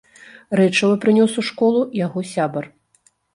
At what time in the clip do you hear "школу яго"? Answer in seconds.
1.49-2.25